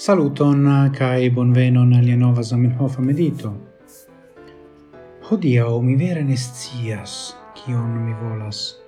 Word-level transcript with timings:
Saluton 0.00 0.64
uh, 0.64 0.90
kai 0.96 1.28
bonvenon 1.28 1.90
al 1.92 2.06
nova 2.16 2.42
Zamenhof 2.42 2.94
medito. 3.04 3.50
o 5.30 5.80
mi 5.82 5.94
vere 5.94 6.22
ne 6.22 6.36
scias 6.36 7.36
kion 7.54 7.90
mi 8.04 8.14
volas. 8.14 8.80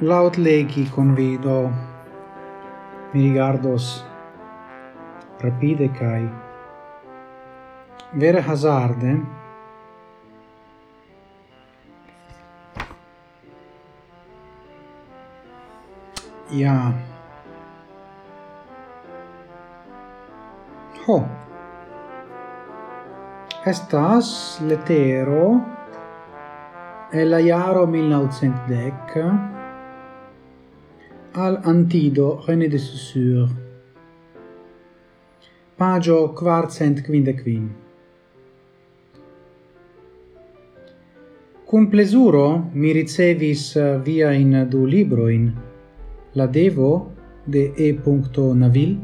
Laut 0.00 0.36
legi 0.36 0.90
convido 0.90 1.70
mi 3.12 3.22
rigardos 3.22 4.04
rapide 5.40 5.88
kai 5.92 6.28
vere 8.12 8.40
hazarde 8.40 9.14
ja 16.50 17.09
ho 21.10 21.18
estas 23.66 24.60
letero 24.68 25.44
el 27.12 27.30
la 27.30 27.40
jaro 27.42 27.86
1910 27.86 29.24
al 31.34 31.60
antido 31.64 32.40
René 32.46 32.68
de 32.68 32.78
Saussure 32.78 33.48
pagio 35.76 36.18
quartcent 36.34 37.02
quindecvin 37.06 37.70
Cum 41.70 41.86
plesuro 41.86 42.70
mi 42.72 42.92
ricevis 42.92 43.76
eh, 43.76 44.00
via 44.02 44.32
in 44.32 44.66
du 44.68 44.86
libroin, 44.86 45.44
La 46.34 46.46
Devo 46.46 47.12
de 47.46 47.72
E. 47.76 47.92
Navil, 48.54 48.98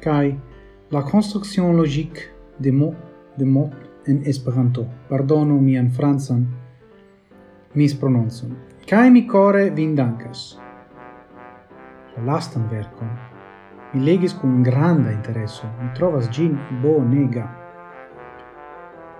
cae 0.00 0.53
La 0.90 1.02
construction 1.02 1.72
logique 1.72 2.30
de 2.58 2.70
mots 2.70 2.96
de 3.36 3.44
mots 3.46 3.72
en 4.06 4.20
Esperanto. 4.26 4.84
Pardonu 5.08 5.58
mian 5.60 5.88
francan 5.90 6.44
misprononcon. 7.72 8.52
Kaj 8.84 9.10
mi 9.10 9.22
kore 9.26 9.70
vin 9.70 9.94
dankas. 9.96 10.58
La 12.16 12.24
lastan 12.24 12.68
verkon 12.68 13.08
mi 13.94 14.04
legis 14.04 14.34
kun 14.34 14.62
granda 14.62 15.10
intereso. 15.10 15.70
Mi 15.80 15.88
trovas 15.94 16.28
gin 16.28 16.58
bonega. 16.82 17.46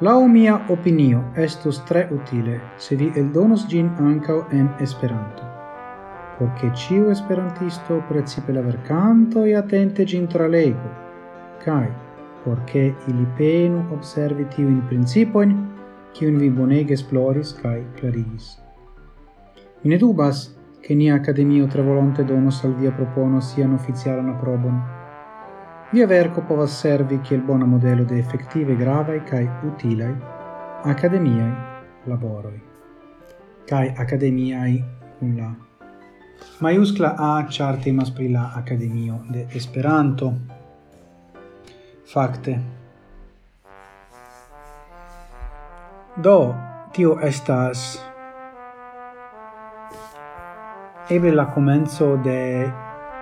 Lau 0.01 0.29
mia 0.29 0.59
opinio 0.69 1.23
estus 1.37 1.81
tre 1.89 2.09
utile 2.13 2.61
se 2.77 2.97
vi 2.97 3.09
eldonos 3.17 3.65
gin 3.69 3.89
ancao 3.99 4.45
en 4.53 4.69
Esperanto 4.81 5.49
porque 6.37 6.73
ciu 6.75 7.11
esperantisto 7.11 8.03
precipe 8.09 8.53
la 8.53 8.61
vercanto 8.61 9.45
e 9.45 9.55
attente 9.55 10.05
gin 10.05 10.27
tralego 10.27 11.04
cae 11.65 11.93
porce 12.45 12.85
ili 13.09 13.27
penu 13.39 13.85
observi 13.93 14.45
tiuin 14.57 14.83
principoin, 14.89 15.55
cium 16.13 16.37
vi 16.39 16.51
bonege 16.51 16.95
esploris 16.95 17.55
cae 17.63 17.85
clarigis. 18.01 18.59
Mi 19.83 19.91
ne 19.91 19.99
dubas 19.99 20.45
che 20.81 20.95
nia 20.95 21.15
Academio 21.15 21.67
Trevolonte 21.67 22.25
donos 22.25 22.65
al 22.65 22.75
via 22.75 22.93
propono 22.93 23.41
sian 23.41 23.73
officialan 23.73 24.29
aprobon. 24.29 24.83
Via 25.93 26.07
verco 26.07 26.43
povas 26.43 26.79
servi 26.79 27.21
che 27.21 27.35
il 27.35 27.43
bona 27.43 27.65
modello 27.65 28.05
de 28.05 28.19
effettive 28.19 28.77
gravaj 28.77 29.25
kai 29.25 29.49
utilai 29.63 30.15
akademiaj 30.85 31.53
laboroi 32.05 32.61
kai 33.65 33.93
akademiaj 33.97 34.73
kun 35.19 35.37
la 35.37 35.55
Maiuscla 36.61 37.15
A 37.19 37.47
ĉar 37.49 37.79
temas 37.85 38.11
pri 38.11 38.29
la 38.29 38.51
Akademio 38.57 39.21
de 39.31 39.47
Esperanto. 39.55 40.33
Fakte. 42.13 42.61
Do, 46.17 46.55
tio 46.93 47.19
estas 47.23 47.99
eble 51.11 51.33
la 51.35 51.51
comenzo 51.51 52.17
de 52.17 52.71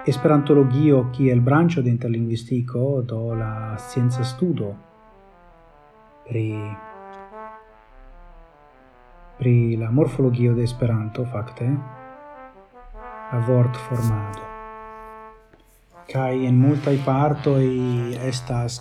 Esperantologio 0.04 1.10
kiel 1.14 1.40
brancio 1.40 1.82
de 1.82 1.90
interlingvistico 1.90 3.02
do 3.02 3.34
la 3.34 3.78
scienza 3.78 4.24
studo. 4.24 4.74
Pri 6.28 6.46
pri 9.38 9.76
la 9.76 9.90
morfologio 9.90 10.54
de 10.54 10.64
Esperanto 10.64 11.24
fakte. 11.24 11.70
A 13.30 13.38
vort 13.38 13.76
formado 13.76 14.51
kai 16.12 16.44
en 16.46 16.58
multaj 16.60 16.98
esta 18.20 18.20
estas 18.28 18.80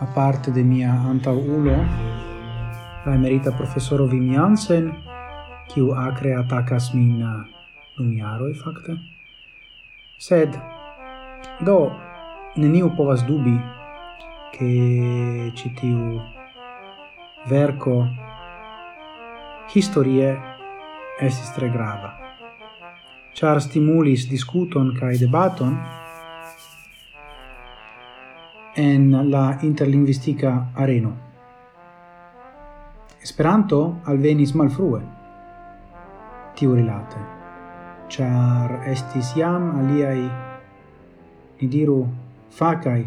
a 0.00 0.06
parte 0.14 0.50
de 0.50 0.62
mia 0.64 0.92
antaŭulo 1.10 1.76
la 3.04 3.14
emerita 3.14 3.52
professoro 3.52 4.06
Wim 4.08 4.32
Jansen 4.32 4.88
kiu 5.68 5.92
acre 5.92 6.32
atakas 6.34 6.94
min 6.94 7.22
uh, 7.22 7.44
dum 7.98 8.12
i 8.48 8.54
fakte. 8.64 8.96
Sed 10.18 10.56
do 11.60 11.90
neniu 12.56 12.90
povas 12.96 13.26
dubi 13.28 13.56
ke 14.56 14.72
ĉi 15.52 15.74
tiu 15.80 16.20
historie 19.74 20.36
estis 21.20 21.52
tre 21.52 21.68
grava 21.68 22.23
char 23.34 23.60
stimulis 23.60 24.28
discuton 24.30 24.94
kai 24.98 25.16
debaton 25.18 25.74
en 28.76 29.30
la 29.30 29.58
interlinguistica 29.62 30.52
areno. 30.74 31.12
Esperanto 33.22 33.80
alvenis 34.06 34.54
malfrue 34.54 35.00
tiu 36.54 36.76
rilate, 36.78 37.22
char 38.08 38.76
estis 38.86 39.32
iam 39.36 39.72
aliai, 39.80 40.28
ni 41.58 41.68
diru, 41.68 41.98
facai 42.50 43.02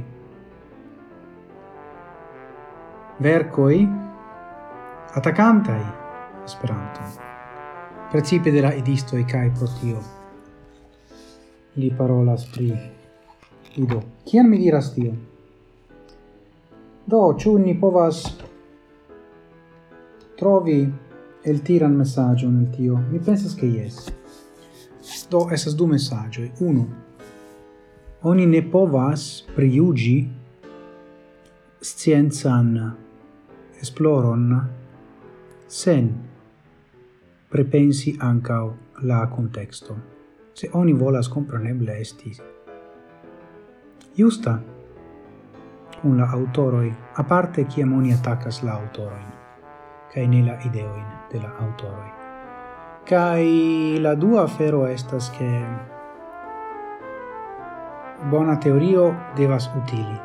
vercoi 3.20 3.88
atacantai 5.16 5.84
Esperanto 6.48 7.27
precipe 8.12 8.52
de 8.52 8.62
la 8.62 8.74
e 8.74 9.26
cae 9.26 9.52
pro 9.52 9.68
tio. 9.82 10.00
Li 11.76 11.92
parolas 11.92 12.46
pri 12.46 12.74
ido. 13.76 14.02
Cian 14.26 14.50
mi 14.50 14.58
diras 14.58 14.94
tio? 14.94 15.14
Do, 17.06 17.36
ciu 17.38 17.58
ni 17.58 17.80
povas 17.80 18.38
trovi 20.36 20.94
el 21.44 21.62
tiran 21.62 21.96
messaggio 21.96 22.50
nel 22.50 22.70
tio? 22.70 22.98
Mi 23.10 23.20
pensas 23.20 23.54
che 23.54 23.66
yes. 23.66 24.14
Do, 25.30 25.50
esas 25.50 25.76
du 25.76 25.86
messaggio 25.86 26.50
Uno, 26.60 26.88
oni 28.22 28.46
ne 28.46 28.62
povas 28.64 29.44
priugi 29.56 30.30
scienzan 31.80 32.96
esploron 33.82 34.70
sen 35.68 36.37
prepensi 37.50 38.16
ancao 38.20 38.76
la 39.02 39.30
contexto, 39.30 39.96
se 40.54 40.70
oni 40.74 40.94
volas 40.94 41.30
compreneble 41.30 42.00
esti. 42.00 42.36
Justa, 44.16 44.62
cun 46.02 46.18
la 46.18 46.28
autoroi, 46.32 46.94
a 47.14 47.24
parte 47.24 47.66
ciam 47.70 47.94
oni 47.94 48.14
attacas 48.14 48.62
la 48.64 48.74
autoroi, 48.74 49.26
cae 50.12 50.28
ne 50.28 50.44
la 50.44 50.58
ideoin 50.66 51.06
de 51.32 51.40
la 51.40 51.54
autoroi. 51.60 52.12
Cae 53.08 54.00
la 54.00 54.16
dua 54.16 54.44
afero 54.44 54.86
estas 54.86 55.30
che 55.30 55.48
bona 58.30 58.58
teorio 58.58 59.16
devas 59.36 59.70
utili. 59.76 60.20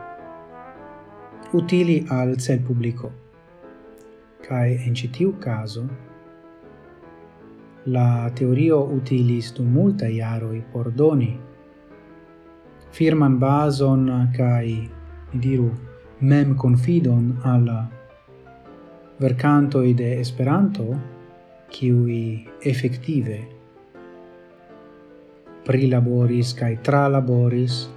Utili 1.52 2.06
al 2.08 2.36
cel 2.36 2.60
publico. 2.60 3.12
Cae 4.40 4.82
in 4.86 4.94
citiu 4.94 5.38
caso, 5.38 5.86
la 7.86 8.30
teorio 8.34 8.80
utilis 8.84 9.52
dum 9.54 9.72
multaj 9.72 10.12
jaroj 10.14 10.62
por 10.72 10.92
doni. 10.94 11.38
Firman 12.92 13.38
bazon 13.38 14.32
kai 14.36 14.88
mi 15.32 15.40
diru 15.40 15.70
mem 16.20 16.56
confidon 16.56 17.38
al 17.44 17.88
vercanto 19.18 19.80
de 19.80 20.20
Esperanto 20.20 20.84
qui 21.70 22.46
efektive 22.60 23.48
prilaboris 25.64 26.54
kai 26.54 26.76
tralaboris 26.82 27.88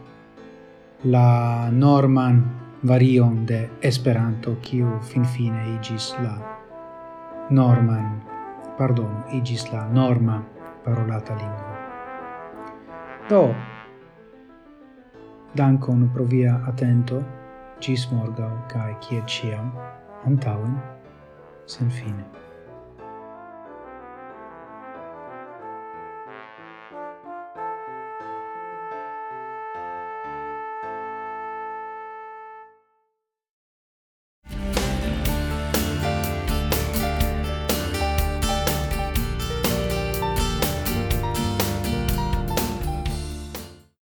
la 1.03 1.69
norman 1.71 2.43
varion 2.83 3.45
de 3.45 3.69
Esperanto 3.81 4.55
kiu 4.61 4.99
finfine 5.01 5.75
igis 5.75 6.15
la 6.23 6.37
norman 7.49 8.34
pardon, 8.77 9.23
igis 9.31 9.71
la 9.71 9.87
norma 9.87 10.43
parolata 10.83 11.35
lingua. 11.35 11.75
Do, 13.29 13.55
dankon 15.55 16.09
pro 16.13 16.25
via 16.25 16.59
atento, 16.67 17.23
gis 17.79 18.07
morgau, 18.11 18.51
cae 18.69 18.95
ciet 19.01 19.27
ciam, 19.27 19.71
antauen, 20.25 20.75
sen 21.65 21.89
fine. 21.89 22.44